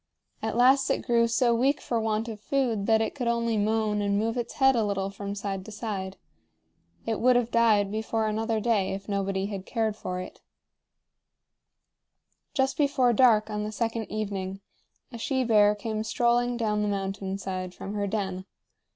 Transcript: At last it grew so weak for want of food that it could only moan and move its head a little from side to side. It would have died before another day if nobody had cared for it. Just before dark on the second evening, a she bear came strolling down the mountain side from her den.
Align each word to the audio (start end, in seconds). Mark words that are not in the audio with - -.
At 0.41 0.57
last 0.57 0.89
it 0.89 1.03
grew 1.05 1.27
so 1.27 1.53
weak 1.53 1.79
for 1.79 1.99
want 1.99 2.27
of 2.27 2.39
food 2.39 2.87
that 2.87 3.01
it 3.01 3.13
could 3.13 3.27
only 3.27 3.55
moan 3.55 4.01
and 4.01 4.17
move 4.17 4.35
its 4.35 4.53
head 4.55 4.75
a 4.75 4.83
little 4.83 5.11
from 5.11 5.35
side 5.35 5.63
to 5.65 5.71
side. 5.71 6.17
It 7.05 7.19
would 7.19 7.35
have 7.35 7.51
died 7.51 7.91
before 7.91 8.25
another 8.25 8.59
day 8.59 8.93
if 8.93 9.07
nobody 9.07 9.45
had 9.45 9.67
cared 9.67 9.95
for 9.95 10.19
it. 10.19 10.41
Just 12.55 12.77
before 12.79 13.13
dark 13.13 13.51
on 13.51 13.63
the 13.63 13.71
second 13.71 14.11
evening, 14.11 14.61
a 15.11 15.19
she 15.19 15.43
bear 15.43 15.75
came 15.75 16.03
strolling 16.03 16.57
down 16.57 16.81
the 16.81 16.87
mountain 16.87 17.37
side 17.37 17.75
from 17.75 17.93
her 17.93 18.07
den. 18.07 18.45